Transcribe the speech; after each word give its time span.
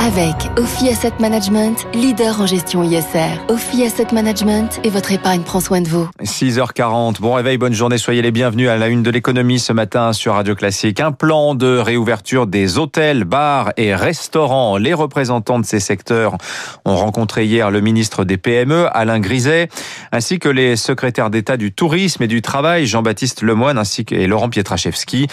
Avec 0.00 0.36
Ophi 0.56 0.88
Asset 0.88 1.14
Management, 1.18 1.88
leader 1.92 2.40
en 2.40 2.46
gestion 2.46 2.84
ISR. 2.84 3.40
Ophi 3.48 3.82
Asset 3.82 4.06
Management 4.12 4.80
et 4.84 4.90
votre 4.90 5.10
épargne 5.10 5.42
prend 5.42 5.58
soin 5.58 5.80
de 5.80 5.88
vous. 5.88 6.08
6h40, 6.22 7.20
bon 7.20 7.34
réveil, 7.34 7.58
bonne 7.58 7.72
journée, 7.72 7.98
soyez 7.98 8.22
les 8.22 8.30
bienvenus 8.30 8.68
à 8.68 8.76
la 8.76 8.86
une 8.86 9.02
de 9.02 9.10
l'économie 9.10 9.58
ce 9.58 9.72
matin 9.72 10.12
sur 10.12 10.34
Radio 10.34 10.54
Classique. 10.54 11.00
Un 11.00 11.10
plan 11.10 11.56
de 11.56 11.78
réouverture 11.78 12.46
des 12.46 12.78
hôtels, 12.78 13.24
bars 13.24 13.72
et 13.76 13.92
restaurants. 13.92 14.76
Les 14.76 14.94
représentants 14.94 15.58
de 15.58 15.66
ces 15.66 15.80
secteurs 15.80 16.38
ont 16.84 16.96
rencontré 16.96 17.44
hier 17.46 17.72
le 17.72 17.80
ministre 17.80 18.24
des 18.24 18.36
PME, 18.36 18.86
Alain 18.92 19.18
Griset, 19.18 19.68
ainsi 20.12 20.38
que 20.38 20.48
les 20.48 20.76
secrétaires 20.76 21.28
d'État 21.28 21.56
du 21.56 21.72
tourisme 21.72 22.22
et 22.22 22.28
du 22.28 22.40
travail, 22.40 22.86
Jean-Baptiste 22.86 23.42
Lemoine, 23.42 23.78
ainsi 23.78 24.04
que 24.04 24.14
Laurent 24.14 24.48
Pietraszewski. 24.48 25.26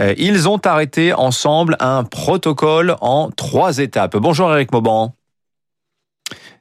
Euh, 0.00 0.14
ils 0.16 0.48
ont 0.48 0.60
arrêté 0.64 1.12
ensemble 1.12 1.76
un 1.80 2.04
protocole 2.04 2.94
en 3.00 3.28
trois 3.30 3.78
étapes. 3.78 4.11
Bonjour 4.14 4.52
Eric 4.52 4.72
Mauban. 4.72 5.14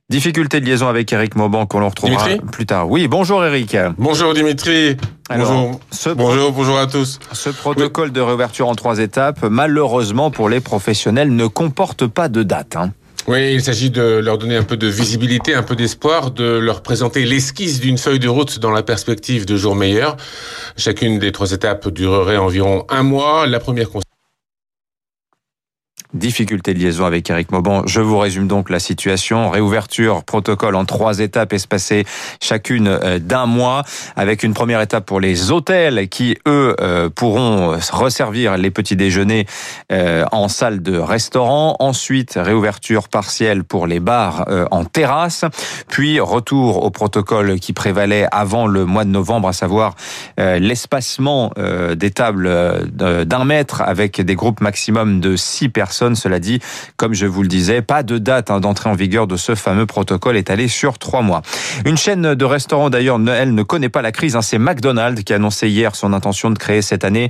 Difficulté 0.10 0.60
de 0.60 0.66
liaison 0.66 0.90
avec 0.90 1.14
Eric 1.14 1.36
Mauban 1.36 1.66
qu'on 1.66 1.86
retrouvera 1.88 2.28
plus 2.52 2.66
tard. 2.66 2.90
Oui, 2.90 3.08
bonjour 3.08 3.46
Eric. 3.46 3.78
Bonjour 3.98 4.34
Dimitri. 4.34 4.98
bonjour. 5.30 5.80
bonjour, 6.18 6.52
bonjour 6.52 6.78
à 6.78 6.88
tous. 6.88 7.20
Ce 7.32 7.50
protocole 7.50 8.12
de 8.12 8.20
réouverture 8.20 8.68
en 8.68 8.76
trois 8.76 9.00
étapes, 9.00 9.44
malheureusement 9.44 10.30
pour 10.30 10.50
les 10.50 10.60
professionnels, 10.60 11.34
ne 11.34 11.48
comporte 11.48 12.08
pas 12.08 12.28
de 12.28 12.44
date. 12.44 12.76
Hein. 12.76 12.92
Oui, 13.28 13.54
il 13.54 13.62
s'agit 13.62 13.90
de 13.90 14.02
leur 14.02 14.38
donner 14.38 14.58
un 14.58 14.64
peu 14.64 14.76
de 14.76 14.88
visibilité, 14.88 15.54
un 15.54 15.64
peu 15.64 15.76
d'espoir, 15.78 16.32
de 16.32 16.58
leur 16.58 16.82
présenter 16.82 17.24
l'esquisse 17.24 17.80
d'une 17.80 17.98
feuille 17.98 18.20
de 18.20 18.28
route 18.28 18.60
dans 18.60 18.72
la 18.72 18.84
perspective 18.84 19.46
de 19.46 19.56
jours 19.56 19.76
meilleurs. 19.76 20.18
Chacune 20.76 21.20
des 21.20 21.32
trois 21.32 21.52
étapes 21.52 21.88
durerait 21.88 22.38
environ 22.38 22.86
un 22.90 23.04
mois. 23.04 23.48
La 23.48 23.60
première 23.60 23.90
Difficulté 26.14 26.74
de 26.74 26.80
liaison 26.80 27.06
avec 27.06 27.30
Eric 27.30 27.54
Mauban. 27.54 27.84
Je 27.86 28.02
vous 28.02 28.18
résume 28.18 28.46
donc 28.46 28.70
la 28.70 28.80
situation. 28.80 29.50
Réouverture, 29.50 30.26
protocole 30.26 30.76
en 30.76 30.84
trois 30.84 31.20
étapes 31.20 31.54
espacées 31.54 32.04
chacune 32.42 32.88
euh, 32.88 33.18
d'un 33.18 33.46
mois, 33.46 33.84
avec 34.18 34.44
une 34.44 34.54
première 34.54 34.82
étape 34.82 35.06
pour 35.06 35.22
les 35.22 35.52
hôtels 35.52 36.10
qui, 36.10 36.38
eux, 36.50 36.76
euh, 36.82 37.10
pourront 37.10 37.78
resservir 37.94 38.58
les 38.58 38.72
petits 38.72 38.98
déjeuners 38.98 39.46
euh, 39.94 40.26
en 40.34 40.50
salle 40.50 40.82
de 40.82 40.98
restaurant. 40.98 41.78
Ensuite, 41.80 42.34
réouverture 42.36 43.08
partielle 43.08 43.64
pour 43.64 43.88
les 43.88 44.02
bars 44.02 44.46
en 44.70 44.84
terrasse. 44.84 45.46
Puis, 45.88 46.20
retour 46.20 46.84
au 46.84 46.92
protocole 46.92 47.58
qui 47.60 47.72
prévalait 47.72 48.28
avant 48.34 48.68
le 48.68 48.86
mois 48.86 49.06
de 49.06 49.12
novembre, 49.12 49.48
à 49.48 49.54
savoir 49.54 49.96
l'espacement 50.38 51.52
des 51.96 52.12
tables 52.12 52.50
d'un 52.92 53.46
mètre 53.46 53.82
avec 53.82 54.20
des 54.20 54.36
groupes 54.36 54.62
maximum 54.62 55.20
de 55.20 55.36
six 55.36 55.70
personnes 55.70 56.01
cela 56.16 56.40
dit, 56.40 56.60
comme 56.98 57.14
je 57.14 57.26
vous 57.26 57.42
le 57.42 57.48
disais, 57.48 57.82
pas 57.82 58.04
de 58.04 58.18
date 58.18 58.52
hein, 58.52 58.60
d'entrée 58.60 58.90
en 58.90 58.96
vigueur 58.96 59.28
de 59.28 59.38
ce 59.38 59.56
fameux 59.56 59.86
protocole 59.86 60.38
étalé 60.38 60.68
sur 60.68 60.98
trois 60.98 61.22
mois. 61.22 61.42
Une 61.86 61.98
chaîne 61.98 62.36
de 62.36 62.46
restaurants 62.46 62.90
d'ailleurs, 62.90 63.20
elle 63.30 63.54
ne 63.54 63.64
connaît 63.64 63.90
pas 63.90 64.02
la 64.02 64.12
crise. 64.12 64.36
Hein. 64.36 64.42
C'est 64.42 64.58
McDonald's 64.58 65.24
qui 65.24 65.34
a 65.34 65.36
annoncé 65.36 65.70
hier 65.70 65.96
son 65.96 66.14
intention 66.14 66.50
de 66.50 66.58
créer 66.58 66.82
cette 66.82 67.06
année, 67.06 67.30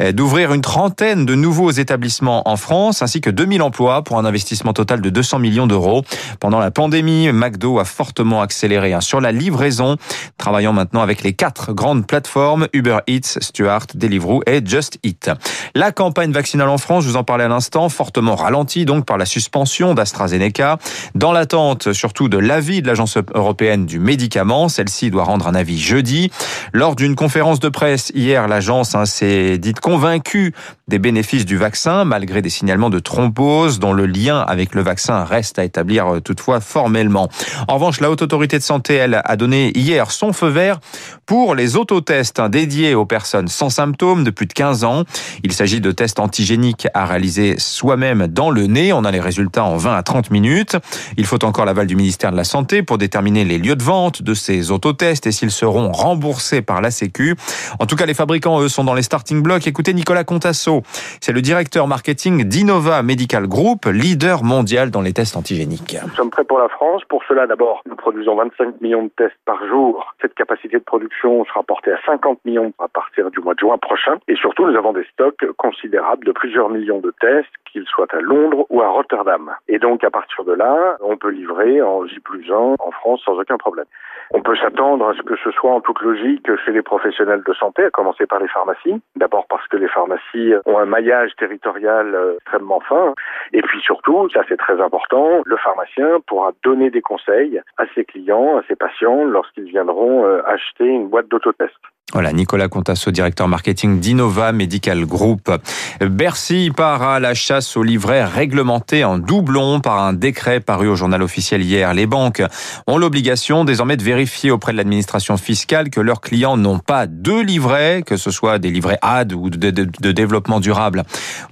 euh, 0.00 0.12
d'ouvrir 0.12 0.52
une 0.52 0.60
trentaine 0.60 1.26
de 1.26 1.34
nouveaux 1.34 1.70
établissements 1.70 2.48
en 2.48 2.56
France, 2.56 3.02
ainsi 3.02 3.20
que 3.20 3.30
2000 3.30 3.62
emplois 3.62 4.02
pour 4.02 4.18
un 4.18 4.24
investissement 4.24 4.72
total 4.72 5.00
de 5.00 5.10
200 5.10 5.38
millions 5.38 5.66
d'euros. 5.66 6.04
Pendant 6.40 6.58
la 6.58 6.70
pandémie, 6.70 7.30
McDo 7.32 7.78
a 7.78 7.84
fortement 7.84 8.42
accéléré 8.42 8.92
hein, 8.92 9.00
sur 9.00 9.20
la 9.20 9.32
livraison, 9.32 9.96
travaillant 10.36 10.72
maintenant 10.72 11.02
avec 11.02 11.22
les 11.22 11.32
quatre 11.32 11.72
grandes 11.72 12.06
plateformes 12.06 12.68
Uber 12.72 12.98
Eats, 13.06 13.38
Stuart, 13.40 13.86
Deliveroo 13.94 14.42
et 14.46 14.60
Just 14.64 14.98
Eat. 15.02 15.30
La 15.74 15.92
campagne 15.92 16.32
vaccinale 16.32 16.68
en 16.68 16.78
France, 16.78 17.04
je 17.04 17.10
vous 17.10 17.16
en 17.16 17.24
parlais 17.24 17.44
à 17.44 17.48
l'instant, 17.48 17.88
fortement 18.08 18.36
ralenti 18.36 18.86
donc 18.86 19.04
par 19.04 19.18
la 19.18 19.26
suspension 19.26 19.92
d'AstraZeneca. 19.92 20.78
Dans 21.14 21.30
l'attente 21.30 21.92
surtout 21.92 22.30
de 22.30 22.38
l'avis 22.38 22.80
de 22.80 22.86
l'Agence 22.86 23.18
européenne 23.34 23.84
du 23.84 23.98
médicament, 23.98 24.70
celle-ci 24.70 25.10
doit 25.10 25.24
rendre 25.24 25.46
un 25.46 25.54
avis 25.54 25.78
jeudi. 25.78 26.30
Lors 26.72 26.96
d'une 26.96 27.14
conférence 27.14 27.60
de 27.60 27.68
presse 27.68 28.10
hier, 28.14 28.48
l'agence 28.48 28.94
hein, 28.94 29.04
s'est 29.04 29.58
dite 29.58 29.80
convaincue 29.80 30.54
des 30.88 30.98
bénéfices 30.98 31.44
du 31.44 31.58
vaccin, 31.58 32.06
malgré 32.06 32.40
des 32.40 32.48
signalements 32.48 32.88
de 32.88 32.98
thrombose 32.98 33.78
dont 33.78 33.92
le 33.92 34.06
lien 34.06 34.40
avec 34.40 34.74
le 34.74 34.80
vaccin 34.80 35.22
reste 35.24 35.58
à 35.58 35.64
établir 35.64 36.14
euh, 36.14 36.20
toutefois 36.20 36.60
formellement. 36.60 37.28
En 37.68 37.74
revanche, 37.74 38.00
la 38.00 38.10
Haute 38.10 38.22
Autorité 38.22 38.56
de 38.56 38.62
Santé, 38.62 38.94
elle, 38.94 39.20
a 39.22 39.36
donné 39.36 39.70
hier 39.76 40.10
son 40.10 40.32
feu 40.32 40.48
vert 40.48 40.80
pour 41.26 41.54
les 41.54 41.76
autotests 41.76 42.40
hein, 42.40 42.48
dédiés 42.48 42.94
aux 42.94 43.04
personnes 43.04 43.48
sans 43.48 43.68
symptômes 43.68 44.24
de 44.24 44.30
plus 44.30 44.46
de 44.46 44.54
15 44.54 44.84
ans. 44.84 45.04
Il 45.44 45.52
s'agit 45.52 45.82
de 45.82 45.92
tests 45.92 46.20
antigéniques 46.20 46.88
à 46.94 47.04
réaliser 47.04 47.56
soi 47.58 47.97
même 47.98 48.26
dans 48.28 48.50
le 48.50 48.62
nez. 48.66 48.92
On 48.92 49.04
a 49.04 49.10
les 49.10 49.20
résultats 49.20 49.64
en 49.64 49.76
20 49.76 49.94
à 49.94 50.02
30 50.02 50.30
minutes. 50.30 50.76
Il 51.16 51.26
faut 51.26 51.44
encore 51.44 51.66
l'aval 51.66 51.86
du 51.86 51.96
ministère 51.96 52.32
de 52.32 52.36
la 52.36 52.44
Santé 52.44 52.82
pour 52.82 52.96
déterminer 52.96 53.44
les 53.44 53.58
lieux 53.58 53.76
de 53.76 53.82
vente 53.82 54.22
de 54.22 54.34
ces 54.34 54.70
autotests 54.70 55.26
et 55.26 55.32
s'ils 55.32 55.50
seront 55.50 55.92
remboursés 55.92 56.62
par 56.62 56.80
la 56.80 56.90
Sécu. 56.90 57.36
En 57.80 57.86
tout 57.86 57.96
cas, 57.96 58.06
les 58.06 58.14
fabricants, 58.14 58.60
eux, 58.60 58.68
sont 58.68 58.84
dans 58.84 58.94
les 58.94 59.02
starting 59.02 59.42
blocks. 59.42 59.66
Écoutez 59.66 59.92
Nicolas 59.92 60.24
Contasso, 60.24 60.82
c'est 61.20 61.32
le 61.32 61.42
directeur 61.42 61.86
marketing 61.86 62.44
d'Innova 62.44 63.02
Medical 63.02 63.46
Group, 63.46 63.86
leader 63.86 64.44
mondial 64.44 64.90
dans 64.90 65.02
les 65.02 65.12
tests 65.12 65.36
antigéniques. 65.36 65.96
Nous 66.02 66.14
sommes 66.14 66.30
prêts 66.30 66.44
pour 66.44 66.58
la 66.58 66.68
France. 66.68 67.02
Pour 67.08 67.22
cela, 67.28 67.46
d'abord, 67.46 67.82
nous 67.88 67.96
produisons 67.96 68.36
25 68.36 68.80
millions 68.80 69.04
de 69.04 69.10
tests 69.16 69.38
par 69.44 69.66
jour. 69.66 70.14
Cette 70.20 70.34
capacité 70.34 70.78
de 70.78 70.84
production 70.84 71.44
sera 71.46 71.62
portée 71.62 71.92
à 71.92 71.98
50 72.06 72.44
millions 72.44 72.72
à 72.78 72.88
partir 72.88 73.30
du 73.30 73.40
mois 73.40 73.54
de 73.54 73.60
juin 73.60 73.78
prochain. 73.78 74.16
Et 74.28 74.36
surtout, 74.36 74.66
nous 74.66 74.76
avons 74.76 74.92
des 74.92 75.06
stocks 75.12 75.44
considérables 75.56 76.24
de 76.24 76.32
plusieurs 76.32 76.68
millions 76.68 77.00
de 77.00 77.12
tests 77.20 77.52
qu'ils 77.70 77.86
soient 77.88 78.12
à 78.14 78.20
Londres 78.20 78.66
ou 78.70 78.82
à 78.82 78.88
Rotterdam. 78.88 79.54
Et 79.68 79.78
donc, 79.78 80.04
à 80.04 80.10
partir 80.10 80.44
de 80.44 80.52
là, 80.52 80.96
on 81.00 81.16
peut 81.16 81.30
livrer 81.30 81.82
en 81.82 82.06
J 82.06 82.20
plus 82.20 82.50
1 82.50 82.54
en 82.78 82.90
France 82.90 83.22
sans 83.24 83.38
aucun 83.38 83.56
problème. 83.56 83.86
On 84.30 84.42
peut 84.42 84.56
s'attendre 84.56 85.08
à 85.08 85.14
ce 85.14 85.22
que 85.22 85.36
ce 85.36 85.50
soit 85.52 85.70
en 85.70 85.80
toute 85.80 86.00
logique 86.02 86.48
chez 86.64 86.72
les 86.72 86.82
professionnels 86.82 87.42
de 87.46 87.52
santé, 87.54 87.84
à 87.84 87.90
commencer 87.90 88.26
par 88.26 88.40
les 88.40 88.48
pharmacies. 88.48 89.00
D'abord 89.16 89.46
parce 89.48 89.66
que 89.68 89.78
les 89.78 89.88
pharmacies 89.88 90.52
ont 90.66 90.78
un 90.78 90.84
maillage 90.84 91.34
territorial 91.36 92.14
euh, 92.14 92.34
extrêmement 92.34 92.80
fin. 92.80 93.14
Et 93.52 93.62
puis 93.62 93.80
surtout, 93.80 94.28
ça 94.30 94.42
c'est 94.48 94.58
très 94.58 94.80
important, 94.80 95.42
le 95.44 95.56
pharmacien 95.56 96.20
pourra 96.26 96.52
donner 96.62 96.90
des 96.90 97.00
conseils 97.00 97.60
à 97.78 97.84
ses 97.94 98.04
clients, 98.04 98.58
à 98.58 98.62
ses 98.68 98.76
patients, 98.76 99.24
lorsqu'ils 99.24 99.70
viendront 99.70 100.24
euh, 100.24 100.42
acheter 100.46 100.84
une 100.84 101.08
boîte 101.08 101.28
d'autotest. 101.28 101.78
Voilà, 102.14 102.32
Nicolas 102.32 102.68
Contasso, 102.68 103.10
directeur 103.10 103.48
marketing 103.48 104.00
d'Innova 104.00 104.52
Medical 104.52 105.04
Group. 105.04 105.52
Bercy 106.00 106.70
part 106.74 107.02
à 107.02 107.20
la 107.20 107.34
chasse 107.34 107.76
aux 107.76 107.82
livrets 107.82 108.24
réglementés 108.24 109.04
en 109.04 109.18
doublon 109.18 109.80
par 109.80 109.98
un 109.98 110.14
décret 110.14 110.60
paru 110.60 110.88
au 110.88 110.96
journal 110.96 111.22
officiel 111.22 111.62
hier. 111.62 111.92
Les 111.92 112.06
banques 112.06 112.42
ont 112.86 112.96
l'obligation 112.96 113.66
désormais 113.66 113.98
de 113.98 114.02
vérifier 114.02 114.50
auprès 114.50 114.72
de 114.72 114.78
l'administration 114.78 115.36
fiscale 115.36 115.90
que 115.90 116.00
leurs 116.00 116.22
clients 116.22 116.56
n'ont 116.56 116.78
pas 116.78 117.06
deux 117.06 117.42
livrets, 117.42 118.02
que 118.06 118.16
ce 118.16 118.30
soit 118.30 118.58
des 118.58 118.70
livrets 118.70 118.98
AD 119.02 119.34
ou 119.34 119.50
de, 119.50 120.10
développement 120.10 120.60
durable 120.60 121.02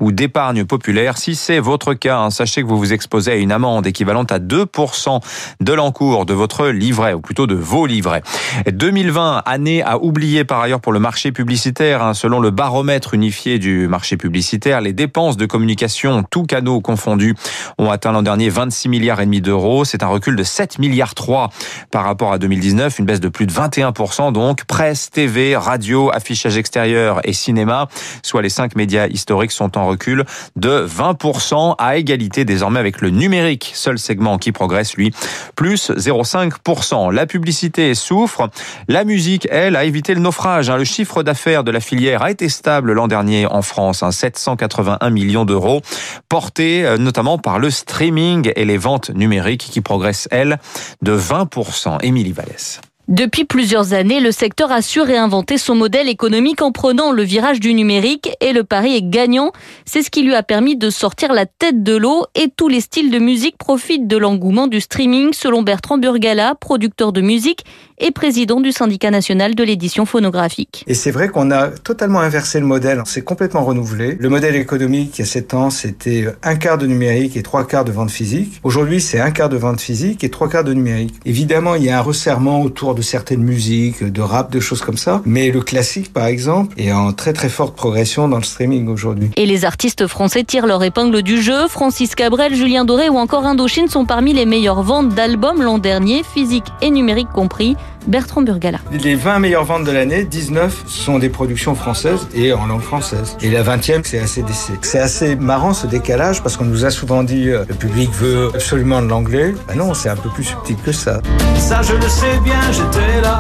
ou 0.00 0.10
d'épargne 0.10 0.64
populaire. 0.64 1.18
Si 1.18 1.34
c'est 1.34 1.60
votre 1.60 1.92
cas, 1.92 2.20
hein, 2.20 2.30
sachez 2.30 2.62
que 2.62 2.66
vous 2.66 2.78
vous 2.78 2.94
exposez 2.94 3.32
à 3.32 3.36
une 3.36 3.52
amende 3.52 3.86
équivalente 3.86 4.32
à 4.32 4.38
2% 4.38 5.20
de 5.60 5.72
l'encours 5.74 6.24
de 6.24 6.32
votre 6.32 6.68
livret, 6.68 7.12
ou 7.12 7.20
plutôt 7.20 7.46
de 7.46 7.54
vos 7.54 7.84
livrets. 7.84 8.22
2020, 8.66 9.42
année 9.44 9.82
à 9.82 9.98
oublier 9.98 10.45
par 10.46 10.60
ailleurs 10.60 10.80
pour 10.80 10.92
le 10.92 10.98
marché 10.98 11.32
publicitaire. 11.32 12.02
Hein. 12.02 12.14
Selon 12.14 12.40
le 12.40 12.50
baromètre 12.50 13.12
unifié 13.12 13.58
du 13.58 13.88
marché 13.88 14.16
publicitaire, 14.16 14.80
les 14.80 14.94
dépenses 14.94 15.36
de 15.36 15.44
communication, 15.44 16.24
tous 16.30 16.44
canaux 16.44 16.80
confondus, 16.80 17.34
ont 17.76 17.90
atteint 17.90 18.12
l'an 18.12 18.22
dernier 18.22 18.48
26 18.48 18.88
milliards 18.88 19.20
et 19.20 19.26
demi 19.26 19.42
d'euros. 19.42 19.84
C'est 19.84 20.02
un 20.02 20.06
recul 20.06 20.36
de 20.36 20.42
7 20.42 20.78
milliards 20.78 21.14
3 21.14 21.50
par 21.90 22.04
rapport 22.04 22.32
à 22.32 22.38
2019, 22.38 22.98
une 22.98 23.04
baisse 23.04 23.20
de 23.20 23.28
plus 23.28 23.46
de 23.46 23.52
21% 23.52 24.32
donc. 24.32 24.64
Presse, 24.64 25.10
TV, 25.10 25.56
radio, 25.56 26.10
affichage 26.12 26.56
extérieur 26.56 27.20
et 27.24 27.32
cinéma, 27.32 27.88
soit 28.22 28.42
les 28.42 28.48
cinq 28.48 28.76
médias 28.76 29.08
historiques, 29.08 29.52
sont 29.52 29.76
en 29.76 29.86
recul 29.86 30.24
de 30.56 30.86
20% 30.86 31.74
à 31.78 31.96
égalité 31.96 32.44
désormais 32.44 32.80
avec 32.80 33.00
le 33.00 33.10
numérique, 33.10 33.72
seul 33.74 33.98
segment 33.98 34.38
qui 34.38 34.52
progresse 34.52 34.94
lui, 34.94 35.12
plus 35.56 35.90
0,5%. 35.90 37.12
La 37.12 37.26
publicité 37.26 37.94
souffre, 37.94 38.48
la 38.88 39.04
musique, 39.04 39.46
elle, 39.50 39.76
a 39.76 39.84
évité 39.84 40.14
le 40.14 40.20
naufrage 40.20 40.35
Hein. 40.44 40.76
Le 40.76 40.84
chiffre 40.84 41.22
d'affaires 41.22 41.64
de 41.64 41.70
la 41.70 41.80
filière 41.80 42.22
a 42.22 42.30
été 42.30 42.48
stable 42.48 42.92
l'an 42.92 43.08
dernier 43.08 43.46
en 43.46 43.62
France, 43.62 44.04
781 44.08 44.98
hein. 45.00 45.10
millions 45.10 45.44
d'euros, 45.44 45.82
porté 46.28 46.84
euh, 46.84 46.98
notamment 46.98 47.38
par 47.38 47.58
le 47.58 47.70
streaming 47.70 48.52
et 48.56 48.64
les 48.64 48.76
ventes 48.76 49.10
numériques 49.10 49.68
qui 49.70 49.80
progressent, 49.80 50.28
elles, 50.30 50.58
de 51.02 51.16
20%. 51.16 51.98
Émilie 52.02 52.32
Vallès. 52.32 52.80
Depuis 53.08 53.44
plusieurs 53.44 53.92
années, 53.92 54.18
le 54.18 54.32
secteur 54.32 54.72
a 54.72 54.82
su 54.82 55.00
réinventer 55.00 55.58
son 55.58 55.76
modèle 55.76 56.08
économique 56.08 56.60
en 56.60 56.72
prenant 56.72 57.12
le 57.12 57.22
virage 57.22 57.60
du 57.60 57.72
numérique 57.72 58.30
et 58.40 58.52
le 58.52 58.64
pari 58.64 58.96
est 58.96 59.08
gagnant. 59.08 59.52
C'est 59.84 60.02
ce 60.02 60.10
qui 60.10 60.24
lui 60.24 60.34
a 60.34 60.42
permis 60.42 60.76
de 60.76 60.90
sortir 60.90 61.32
la 61.32 61.46
tête 61.46 61.84
de 61.84 61.96
l'eau 61.96 62.24
et 62.34 62.48
tous 62.56 62.66
les 62.66 62.80
styles 62.80 63.12
de 63.12 63.20
musique 63.20 63.58
profitent 63.58 64.08
de 64.08 64.16
l'engouement 64.16 64.66
du 64.66 64.80
streaming 64.80 65.32
selon 65.34 65.62
Bertrand 65.62 65.98
Burgala, 65.98 66.56
producteur 66.56 67.12
de 67.12 67.20
musique 67.20 67.64
et 67.98 68.10
président 68.10 68.60
du 68.60 68.72
syndicat 68.72 69.12
national 69.12 69.54
de 69.54 69.62
l'édition 69.62 70.04
phonographique. 70.04 70.84
Et 70.88 70.94
c'est 70.94 71.12
vrai 71.12 71.28
qu'on 71.28 71.52
a 71.52 71.68
totalement 71.68 72.20
inversé 72.20 72.58
le 72.58 72.66
modèle, 72.66 73.02
c'est 73.06 73.22
complètement 73.22 73.64
renouvelé. 73.64 74.16
Le 74.18 74.28
modèle 74.28 74.56
économique 74.56 75.16
il 75.16 75.20
y 75.20 75.22
a 75.22 75.26
7 75.26 75.54
ans, 75.54 75.70
c'était 75.70 76.26
un 76.42 76.56
quart 76.56 76.76
de 76.76 76.86
numérique 76.86 77.36
et 77.36 77.44
trois 77.44 77.64
quarts 77.66 77.84
de 77.84 77.92
vente 77.92 78.10
physique. 78.10 78.60
Aujourd'hui, 78.64 79.00
c'est 79.00 79.20
un 79.20 79.30
quart 79.30 79.48
de 79.48 79.56
vente 79.56 79.80
physique 79.80 80.24
et 80.24 80.28
trois 80.28 80.48
quarts 80.48 80.64
de 80.64 80.74
numérique. 80.74 81.14
Évidemment, 81.24 81.76
il 81.76 81.84
y 81.84 81.90
a 81.90 81.98
un 81.98 82.02
resserrement 82.02 82.62
autour 82.62 82.95
de 82.96 83.02
certaines 83.02 83.42
musiques, 83.42 84.02
de 84.02 84.20
rap, 84.20 84.50
de 84.50 84.58
choses 84.58 84.80
comme 84.80 84.96
ça. 84.96 85.22
Mais 85.24 85.52
le 85.52 85.60
classique, 85.60 86.12
par 86.12 86.26
exemple, 86.26 86.74
est 86.78 86.92
en 86.92 87.12
très 87.12 87.32
très 87.32 87.48
forte 87.48 87.76
progression 87.76 88.28
dans 88.28 88.38
le 88.38 88.42
streaming 88.42 88.88
aujourd'hui. 88.88 89.30
Et 89.36 89.46
les 89.46 89.64
artistes 89.64 90.08
français 90.08 90.42
tirent 90.42 90.66
leur 90.66 90.82
épingle 90.82 91.22
du 91.22 91.40
jeu. 91.40 91.68
Francis 91.68 92.14
Cabrel, 92.14 92.54
Julien 92.54 92.84
Doré 92.84 93.08
ou 93.08 93.18
encore 93.18 93.46
Indochine 93.46 93.88
sont 93.88 94.04
parmi 94.04 94.32
les 94.32 94.46
meilleures 94.46 94.82
ventes 94.82 95.10
d'albums 95.10 95.62
l'an 95.62 95.78
dernier, 95.78 96.22
physique 96.24 96.66
et 96.82 96.90
numérique 96.90 97.28
compris. 97.32 97.76
Bertrand 98.06 98.42
Burgala. 98.42 98.78
Les 98.92 99.14
20 99.14 99.40
meilleures 99.40 99.64
ventes 99.64 99.84
de 99.84 99.92
l'année, 99.92 100.24
19 100.24 100.84
sont 100.86 101.18
des 101.18 101.28
productions 101.28 101.74
françaises 101.74 102.28
et 102.34 102.52
en 102.52 102.66
langue 102.66 102.82
française. 102.82 103.36
Et 103.42 103.50
la 103.50 103.62
20e, 103.62 104.02
c'est 104.04 104.18
assez 104.18 104.44
C'est 104.82 104.98
assez 104.98 105.36
marrant 105.36 105.74
ce 105.74 105.86
décalage 105.86 106.42
parce 106.42 106.56
qu'on 106.56 106.64
nous 106.64 106.84
a 106.84 106.90
souvent 106.90 107.22
dit 107.22 107.48
euh, 107.48 107.64
le 107.68 107.74
public 107.74 108.10
veut 108.12 108.50
absolument 108.54 109.02
de 109.02 109.08
l'anglais. 109.08 109.54
Ben 109.68 109.76
non, 109.76 109.94
c'est 109.94 110.08
un 110.08 110.16
peu 110.16 110.28
plus 110.30 110.44
subtil 110.44 110.76
que 110.84 110.92
ça. 110.92 111.20
Ça, 111.58 111.82
je 111.82 111.94
le 111.94 112.08
sais 112.08 112.38
bien, 112.44 112.60
j'étais 112.72 113.20
là. 113.22 113.38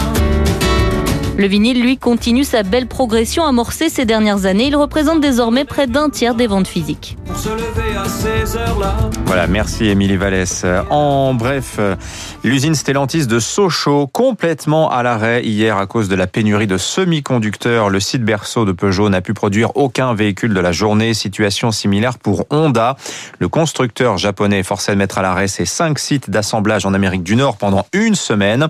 Le 1.38 1.46
vinyle, 1.46 1.82
lui, 1.82 1.98
continue 1.98 2.44
sa 2.44 2.62
belle 2.62 2.86
progression 2.86 3.44
amorcée 3.44 3.90
ces 3.90 4.06
dernières 4.06 4.46
années. 4.46 4.68
Il 4.68 4.76
représente 4.76 5.20
désormais 5.20 5.66
près 5.66 5.86
d'un 5.86 6.08
tiers 6.08 6.34
des 6.34 6.46
ventes 6.46 6.66
physiques. 6.66 7.18
Voilà, 9.26 9.46
merci 9.46 9.84
Émilie 9.84 10.16
Vallès. 10.16 10.64
En 10.88 11.34
bref, 11.34 11.78
l'usine 12.42 12.74
Stellantis 12.74 13.26
de 13.26 13.38
Sochaux, 13.38 14.06
complètement 14.06 14.90
à 14.90 15.02
l'arrêt 15.02 15.44
hier 15.44 15.76
à 15.76 15.86
cause 15.86 16.08
de 16.08 16.14
la 16.14 16.26
pénurie 16.26 16.66
de 16.66 16.78
semi-conducteurs. 16.78 17.90
Le 17.90 18.00
site 18.00 18.24
berceau 18.24 18.64
de 18.64 18.72
Peugeot 18.72 19.10
n'a 19.10 19.20
pu 19.20 19.34
produire 19.34 19.76
aucun 19.76 20.14
véhicule 20.14 20.54
de 20.54 20.60
la 20.60 20.72
journée. 20.72 21.12
Situation 21.12 21.70
similaire 21.70 22.18
pour 22.18 22.46
Honda. 22.48 22.96
Le 23.40 23.48
constructeur 23.48 24.16
japonais 24.16 24.60
est 24.60 24.62
forcé 24.62 24.92
de 24.92 24.96
mettre 24.96 25.18
à 25.18 25.22
l'arrêt 25.22 25.48
ses 25.48 25.66
cinq 25.66 25.98
sites 25.98 26.30
d'assemblage 26.30 26.86
en 26.86 26.94
Amérique 26.94 27.24
du 27.24 27.36
Nord 27.36 27.58
pendant 27.58 27.84
une 27.92 28.14
semaine 28.14 28.68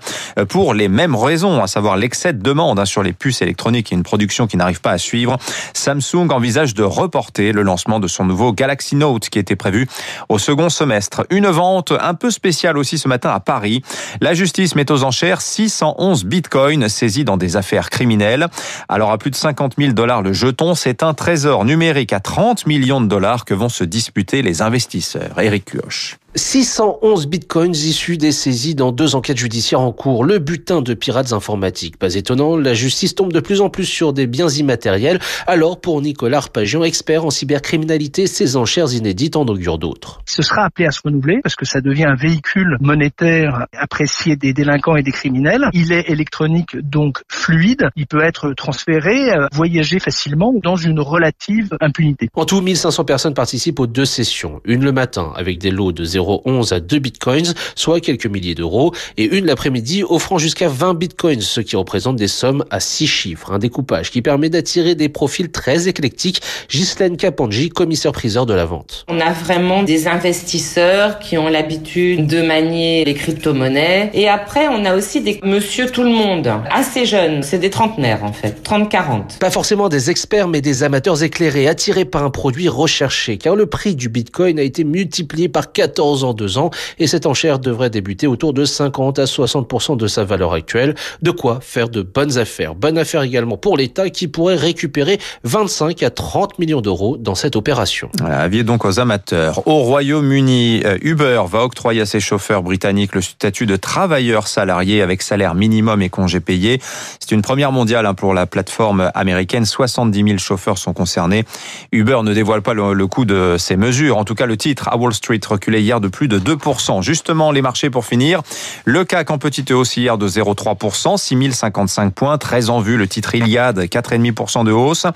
pour 0.49 0.75
les 0.75 0.89
mêmes 0.89 1.15
raisons, 1.15 1.63
à 1.63 1.69
savoir 1.69 1.97
l'excès 1.97 2.33
de 2.33 2.56
sur 2.85 3.03
les 3.03 3.13
puces 3.13 3.43
électroniques 3.43 3.93
et 3.93 3.95
une 3.95 4.03
production 4.03 4.47
qui 4.47 4.57
n'arrive 4.57 4.81
pas 4.81 4.93
à 4.93 4.99
suivre. 4.99 5.37
Samsung 5.75 6.31
envisage 6.31 6.75
de 6.75 6.83
reporter 6.83 7.53
le 7.53 7.63
lancement 7.63 8.01
de 8.01 8.09
son 8.09 8.25
nouveau 8.25 8.53
Galaxy 8.53 8.97
Note 8.97 9.29
qui 9.29 9.39
était 9.39 9.57
prévu 9.57 9.87
au 10.29 10.39
second 10.39 10.69
semestre. 10.69 11.27
Une 11.31 11.49
vente 11.49 11.93
un 11.93 12.15
peu 12.15 12.31
spéciale 12.31 12.79
aussi 12.79 12.99
ce 12.99 13.09
matin 13.09 13.31
à 13.31 13.41
Paris. 13.41 13.83
La 14.21 14.35
justice 14.35 14.75
met 14.75 14.91
aux 14.91 15.05
enchères 15.05 15.43
611 15.43 16.25
bitcoins 16.25 16.89
saisis 16.89 17.25
dans 17.25 17.37
des 17.37 17.57
affaires 17.57 17.91
criminelles. 17.91 18.47
Alors 18.89 19.11
à 19.11 19.19
plus 19.19 19.31
de 19.31 19.37
50 19.37 19.75
000 19.79 19.93
dollars 19.93 20.23
le 20.23 20.33
jeton, 20.33 20.75
c'est 20.75 21.03
un 21.03 21.15
trésor 21.15 21.65
numérique 21.65 22.13
à 22.13 22.21
30 22.21 22.67
millions 22.67 23.01
de 23.01 23.07
dollars 23.07 23.45
que 23.45 23.55
vont 23.55 23.69
se 23.69 23.85
disputer 23.85 24.43
les 24.43 24.63
investisseurs. 24.63 25.39
Eric 25.39 25.67
Cuoche. 25.67 26.17
611 26.37 27.29
bitcoins 27.29 27.75
issus 27.75 28.19
des 28.19 28.31
saisies 28.31 28.75
dans 28.75 28.93
deux 28.93 29.15
enquêtes 29.15 29.39
judiciaires 29.39 29.81
en 29.81 29.91
cours. 29.91 30.23
Le 30.23 30.39
butin 30.39 30.83
de 30.83 30.93
pirates 30.93 31.33
informatiques. 31.33 31.97
Pas 31.97 32.15
étonnant, 32.15 32.59
la 32.59 32.75
justice 32.75 33.15
tombe 33.15 33.33
de 33.33 33.41
plus 33.41 33.63
en 33.63 33.71
plus 33.71 33.87
sur 33.87 34.13
des 34.13 34.27
biens 34.27 34.49
immatériels. 34.49 35.19
Alors, 35.47 35.81
pour 35.81 36.03
Nicolas 36.03 36.37
Arpagian, 36.37 36.85
expert 36.85 37.25
en 37.25 37.31
cybercriminalité, 37.31 38.27
ces 38.27 38.57
enchères 38.57 38.93
inédites 38.93 39.35
en 39.37 39.47
augurent 39.47 39.79
d'autres. 39.79 40.21
Ce 40.27 40.43
sera 40.43 40.65
appelé 40.67 40.87
à 40.87 40.91
se 40.91 41.01
renouveler 41.03 41.41
parce 41.43 41.57
que 41.57 41.65
ça 41.65 41.81
devient 41.81 42.05
un 42.05 42.17
véhicule 42.17 42.77
monétaire 42.81 43.67
apprécié 43.73 44.37
des 44.37 44.53
délinquants 44.53 44.97
et 44.97 45.03
des 45.03 45.13
criminels. 45.13 45.71
Il 45.73 45.91
est 45.91 46.11
électronique, 46.11 46.77
donc 46.77 47.23
fluide. 47.29 47.89
Il 47.97 48.07
peut 48.07 48.23
être 48.23 48.53
transféré, 48.53 49.33
euh, 49.33 49.47
voyager 49.53 50.01
facilement 50.01 50.53
dans 50.63 50.77
une 50.77 51.01
relative 51.01 51.71
impunité. 51.81 52.29
En 52.35 52.45
tout, 52.45 52.61
1500 52.61 53.07
personnes 53.07 53.35
participent 53.35 53.81
aux 53.81 53.87
deux 53.87 54.05
sessions. 54.05 54.61
Une 54.67 54.85
le 54.85 54.93
matin 54.93 55.33
avec 55.35 55.57
des 55.59 55.71
lots 55.71 55.93
de 55.93 56.05
0 56.05 56.26
0,11 56.27 56.75
à 56.75 56.81
2 56.81 56.99
bitcoins, 56.99 57.55
soit 57.75 58.01
quelques 58.01 58.27
milliers 58.27 58.55
d'euros, 58.55 58.93
et 59.17 59.25
une 59.25 59.47
l'après-midi 59.47 60.03
offrant 60.09 60.39
jusqu'à 60.39 60.69
20 60.69 60.95
bitcoins, 60.95 61.41
ce 61.41 61.61
qui 61.61 61.77
représente 61.77 62.17
des 62.17 62.29
sommes 62.29 62.65
à 62.71 62.81
6 62.81 63.07
chiffres. 63.07 63.53
Un 63.53 63.59
découpage 63.59 64.11
qui 64.11 64.23
permet 64.23 64.51
d'attirer 64.51 64.95
des 64.95 65.09
profils 65.09 65.51
très 65.51 65.89
éclectiques. 65.89 66.41
Ghislaine 66.71 67.17
Kapanji, 67.17 67.69
commissaire-priseur 67.69 68.47
de 68.47 68.55
la 68.55 68.65
vente. 68.65 69.05
On 69.09 69.21
a 69.21 69.33
vraiment 69.33 69.83
des 69.83 70.09
investisseurs 70.09 71.19
qui 71.19 71.39
ont 71.39 71.49
l'habitude 71.49 72.27
de 72.27 72.43
manier 72.43 73.05
les 73.05 73.15
crypto-monnaies. 73.15 74.11
Et 74.15 74.29
après, 74.29 74.69
on 74.69 74.85
a 74.85 74.95
aussi 74.95 75.21
des 75.21 75.41
monsieur 75.43 75.91
tout 75.91 76.03
le 76.03 76.11
monde, 76.11 76.51
assez 76.71 77.07
jeunes. 77.07 77.43
C'est 77.43 77.59
des 77.59 77.71
trentenaires, 77.71 78.25
en 78.25 78.33
fait. 78.33 78.63
30-40. 78.65 79.39
Pas 79.39 79.51
forcément 79.51 79.89
des 79.89 80.11
experts, 80.11 80.49
mais 80.49 80.61
des 80.61 80.83
amateurs 80.83 81.23
éclairés, 81.23 81.69
attirés 81.69 82.05
par 82.05 82.25
un 82.25 82.31
produit 82.31 82.69
recherché, 82.69 83.39
car 83.39 83.55
le 83.55 83.67
prix 83.67 83.95
du 83.95 84.09
bitcoin 84.09 84.59
a 84.59 84.63
été 84.63 84.85
multiplié 84.85 85.49
par 85.49 85.73
14 85.73 86.16
en 86.25 86.35
deux 86.35 86.59
ans 86.59 86.71
et 86.99 87.07
cette 87.07 87.27
enchère 87.27 87.59
devrait 87.59 87.91
débuter 87.91 88.27
autour 88.27 88.53
de 88.53 88.65
50 88.65 89.19
à 89.19 89.25
60% 89.25 89.97
de 89.97 90.07
sa 90.07 90.25
valeur 90.25 90.53
actuelle. 90.53 90.95
De 91.23 91.31
quoi 91.31 91.59
faire 91.61 91.89
de 91.89 92.03
bonnes 92.03 92.39
affaires. 92.39 92.75
Bonne 92.75 92.99
affaire 92.99 93.23
également 93.23 93.57
pour 93.57 93.77
l'État 93.77 94.11
qui 94.11 94.29
pourrait 94.29 94.57
récupérer 94.57 95.19
25 95.45 96.03
à 96.03 96.11
30 96.11 96.59
millions 96.59 96.81
d'euros 96.81 97.17
dans 97.17 97.35
cette 97.35 97.57
opération. 97.57 98.11
Voilà, 98.19 98.41
avis 98.41 98.65
donc 98.65 98.85
aux 98.85 99.01
amateurs. 99.01 99.67
Au 99.67 99.83
Royaume-Uni, 99.83 100.83
euh, 100.85 100.99
Uber 101.03 101.43
va 101.49 101.65
octroyer 101.65 102.03
à 102.03 102.07
ses 102.07 102.21
chauffeurs 102.21 102.63
britanniques 102.63 103.15
le 103.15 103.23
statut 103.23 103.67
de 103.67 103.77
travailleurs 103.77 104.49
salariés 104.49 105.03
avec 105.03 105.23
salaire 105.23 105.55
minimum 105.55 106.03
et 106.03 106.09
congés 106.09 106.41
payés. 106.41 106.81
C'est 107.21 107.33
une 107.33 107.43
première 107.43 107.73
mondiale 107.73 108.07
hein, 108.07 108.15
pour 108.15 108.35
la 108.35 108.47
plateforme 108.47 109.11
américaine. 109.15 109.65
70 109.65 110.23
000 110.23 110.39
chauffeurs 110.39 110.79
sont 110.79 110.93
concernés. 110.93 111.45
Uber 111.93 112.21
ne 112.23 112.33
dévoile 112.35 112.63
pas 112.63 112.75
le 112.75 113.07
coût 113.07 113.25
de 113.25 113.57
ces 113.59 113.77
mesures. 113.77 114.17
En 114.19 114.25
tout 114.25 114.35
cas, 114.35 114.47
le 114.47 114.57
titre 114.57 114.89
à 114.89 114.97
Wall 114.97 115.15
Street 115.15 115.41
reculait 115.49 115.83
hier 115.83 116.01
de 116.01 116.06
de 116.07 116.09
plus 116.09 116.29
de 116.29 116.39
2%. 116.39 117.03
Justement, 117.03 117.51
les 117.51 117.63
marchés 117.63 117.91
pour 117.91 118.05
finir. 118.05 118.43
Le 118.85 119.05
CAC 119.05 119.31
en 119.33 119.39
petite 119.39 119.73
hausse 119.73 119.97
hier 119.97 120.19
de 120.19 120.29
0,3%, 120.29 121.17
6055 121.17 122.15
points, 122.15 122.39
très 122.39 122.71
en 122.71 122.79
vue. 122.79 122.97
Le 122.97 123.09
titre 123.09 123.35
Iliad, 123.35 123.77
4,5% 123.81 124.65
de 124.65 124.71
hausse. 124.71 125.07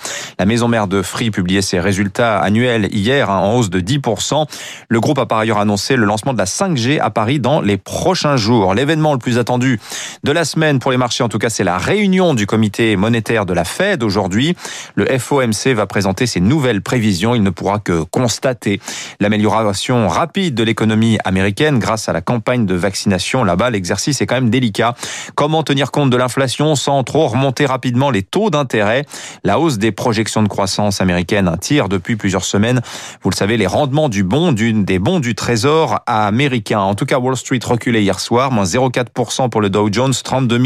La 0.41 0.47
maison 0.47 0.67
mère 0.67 0.89
de 0.89 1.03
Free 1.03 1.31
publiait 1.31 1.63
ses 1.63 1.79
résultats 1.79 2.41
annuels 2.41 2.89
hier 2.93 3.31
hein, 3.31 3.39
en 3.39 3.55
hausse 3.55 3.71
de 3.71 3.81
10%. 3.81 4.47
Le 4.89 5.01
groupe 5.01 5.19
a 5.21 5.27
par 5.27 5.39
ailleurs 5.39 5.59
annoncé 5.59 5.95
le 5.95 6.05
lancement 6.05 6.33
de 6.33 6.39
la 6.39 6.45
5G 6.45 7.01
à 7.01 7.11
Paris 7.11 7.39
dans 7.39 7.61
les 7.61 7.77
prochains 7.77 8.37
jours. 8.37 8.75
L'événement 8.75 9.13
le 9.13 9.21
plus 9.21 9.39
attendu 9.39 9.79
de 10.25 10.33
la 10.33 10.45
semaine 10.45 10.81
pour 10.81 10.91
les 10.91 10.97
marchés, 10.97 11.23
en 11.23 11.29
tout 11.29 11.39
cas, 11.39 11.51
c'est 11.51 11.65
la 11.65 11.79
réunion 11.79 12.35
du 12.35 12.47
comité 12.47 12.97
monétaire 12.97 13.47
de 13.47 13.55
la 13.55 13.65
Fed 13.65 14.03
aujourd'hui. 14.03 14.57
Le 14.97 15.07
FOMC 15.07 15.69
va 15.69 15.87
présenter 15.87 16.27
ses 16.27 16.41
nouvelles 16.41 16.83
prévisions. 16.83 17.37
Il 17.37 17.45
ne 17.45 17.51
pourra 17.51 17.79
que 17.79 18.03
constater 18.03 18.81
l'amélioration 19.21 20.09
rapide 20.09 20.57
de 20.57 20.65
l'économie 20.71 21.19
américaine 21.25 21.81
grâce 21.81 22.09
à 22.09 22.13
la 22.13 22.21
campagne 22.21 22.65
de 22.65 22.77
vaccination. 22.77 23.43
Là-bas, 23.43 23.71
l'exercice 23.71 24.21
est 24.21 24.27
quand 24.27 24.37
même 24.37 24.51
délicat. 24.51 24.95
Comment 25.35 25.65
tenir 25.65 25.91
compte 25.91 26.11
de 26.11 26.17
l'inflation 26.17 26.77
sans 26.77 27.03
trop 27.03 27.27
remonter 27.27 27.67
rapidement 27.67 28.11
les 28.11 28.23
taux 28.23 28.51
d'intérêt? 28.51 29.05
La 29.43 29.59
hausse 29.59 29.79
des 29.79 29.91
projections 29.91 30.45
de 30.45 30.49
croissance 30.49 31.01
américaine 31.01 31.57
tire 31.61 31.89
depuis 31.89 32.15
plusieurs 32.15 32.45
semaines. 32.45 32.83
Vous 33.23 33.31
le 33.31 33.35
savez, 33.35 33.57
les 33.57 33.67
rendements 33.67 34.09
du 34.09 34.23
bon, 34.23 34.53
des 34.53 35.01
bons 35.01 35.19
du 35.19 35.35
trésor 35.35 35.99
américain. 36.07 36.79
En 36.79 36.95
tout 36.95 37.05
cas, 37.05 37.19
Wall 37.19 37.37
Street 37.37 37.59
reculait 37.65 38.05
hier 38.05 38.21
soir, 38.21 38.53
moins 38.53 38.63
0,4% 38.63 39.51
pour 39.51 39.61
le 39.61 39.71
Dow 39.71 39.89
Jones, 39.91 40.15
32 40.15 40.61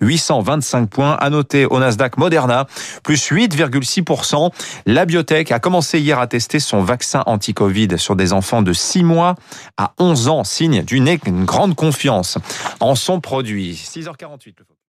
825 0.00 0.88
points. 0.88 1.14
À 1.14 1.30
noter 1.30 1.66
au 1.66 1.80
Nasdaq 1.80 2.16
Moderna, 2.16 2.68
plus 3.02 3.32
8,6%. 3.32 4.52
La 4.86 5.04
biotech 5.04 5.50
a 5.50 5.58
commencé 5.58 5.98
hier 5.98 6.20
à 6.20 6.28
tester 6.28 6.60
son 6.60 6.82
vaccin 6.82 7.24
anti-Covid 7.26 7.98
sur 7.98 8.14
des 8.14 8.32
enfants 8.32 8.62
de 8.62 8.72
6 8.72 9.02
mois 9.02 9.31
à 9.76 9.92
11 9.98 10.28
ans, 10.28 10.44
signe 10.44 10.82
d'une 10.82 11.44
grande 11.44 11.74
confiance 11.74 12.38
en 12.80 12.94
son 12.94 13.20
produit. 13.20 13.74
6h48. 13.74 14.54